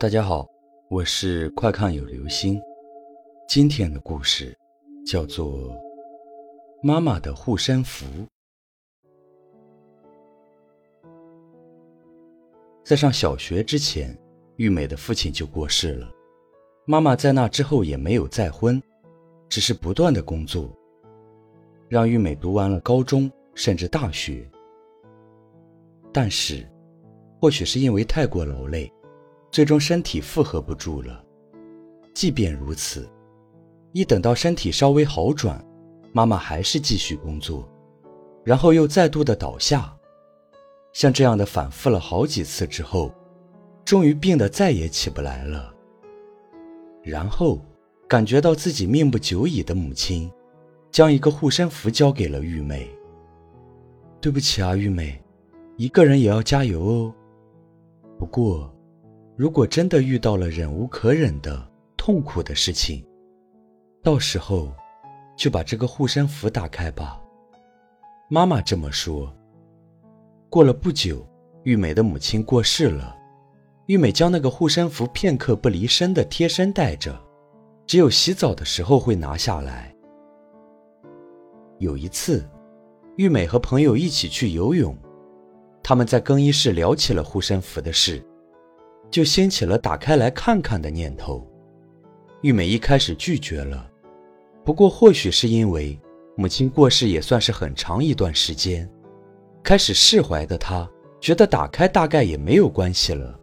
[0.00, 0.48] 大家好，
[0.88, 2.58] 我是快看有流星。
[3.46, 4.56] 今天的故事
[5.04, 5.70] 叫做
[6.82, 8.06] 《妈妈的护身符》。
[12.82, 14.18] 在上小学之前，
[14.56, 16.10] 玉美的父亲就过世了。
[16.86, 18.82] 妈妈在那之后也没有再婚，
[19.50, 20.74] 只是不断的工作，
[21.90, 24.50] 让玉美读完了高中，甚至大学。
[26.10, 26.66] 但是，
[27.38, 28.90] 或许是因为太过劳累。
[29.50, 31.24] 最终身体负荷不住了。
[32.14, 33.08] 即便如此，
[33.92, 35.64] 一等到身体稍微好转，
[36.12, 37.68] 妈妈还是继续工作，
[38.44, 39.92] 然后又再度的倒下。
[40.92, 43.12] 像这样的反复了好几次之后，
[43.84, 45.72] 终于病得再也起不来了。
[47.02, 47.60] 然后
[48.08, 50.30] 感觉到自己命不久矣的母亲，
[50.90, 52.90] 将一个护身符交给了玉美。
[54.20, 55.22] 对不起啊，玉美，
[55.76, 57.14] 一个人也要加油哦。
[58.18, 58.72] 不过。
[59.40, 63.02] 如果真的遇到了忍无可忍的痛苦的事情，
[64.02, 64.70] 到时候
[65.34, 67.18] 就把这个护身符打开吧。
[68.28, 69.34] 妈妈这么说。
[70.50, 71.26] 过了不久，
[71.62, 73.16] 玉美的母亲过世了，
[73.86, 77.18] 玉美将那个护身符片刻不离身的贴身带着，
[77.86, 79.96] 只有洗澡的时候会拿下来。
[81.78, 82.46] 有一次，
[83.16, 84.94] 玉美和朋友一起去游泳，
[85.82, 88.22] 他们在更衣室聊起了护身符的事。
[89.10, 91.46] 就掀起了打开来看看的念头。
[92.42, 93.90] 玉美一开始拒绝了，
[94.64, 95.98] 不过或许是因为
[96.36, 98.88] 母亲过世也算是很长一段时间，
[99.62, 100.88] 开始释怀的她
[101.20, 103.38] 觉得打开大概也没有关系了，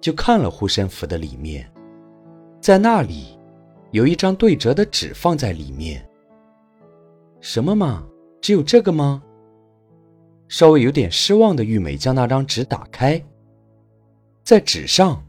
[0.00, 1.70] 就看了护身符的里面，
[2.60, 3.38] 在那里
[3.92, 6.06] 有一张对折的纸放在里面。
[7.40, 8.04] 什么嘛，
[8.40, 9.22] 只有这个吗？
[10.48, 13.22] 稍微有点失望的玉美将那张纸打开。
[14.44, 15.24] 在纸上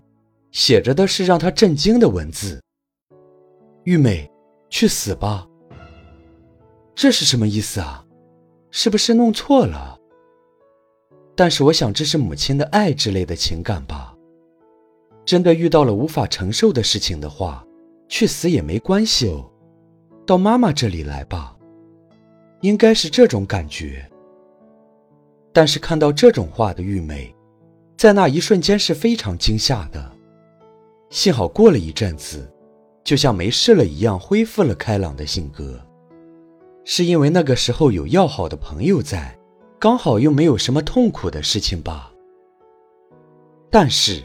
[0.52, 2.61] 写着的是让他震惊的文字
[3.86, 4.30] ：“玉美，
[4.69, 5.47] 去死吧！”
[6.96, 8.06] 这是什么意思啊？
[8.72, 10.00] 是不是弄错了？
[11.35, 14.16] 但是我想这是母亲的爱之类的情感吧。
[15.25, 17.66] 真的遇到了无法承受的事情的话，
[18.07, 19.50] 去死也没关系哦。
[20.25, 21.56] 到妈妈这里来吧，
[22.62, 24.09] 应该是这种感觉。
[25.52, 27.34] 但是看到这种话的玉美。
[28.03, 30.12] 在那一瞬间是非常惊吓的，
[31.09, 32.53] 幸好过了一阵子，
[33.02, 35.80] 就像没事了一样，恢复了开朗的性格。
[36.84, 39.40] 是因为那个时候有要好的朋友在，
[39.80, 42.12] 刚好又没有什么痛苦的事情吧。
[43.72, 44.22] 但是，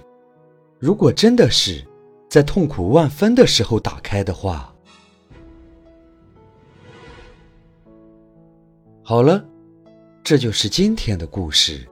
[0.81, 1.81] 如果真的是
[2.29, 4.75] 在痛苦万分的时候打开的话，
[9.05, 9.47] 好了，
[10.25, 11.89] 这就是今天的故事。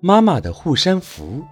[0.00, 1.44] 妈妈的护身符。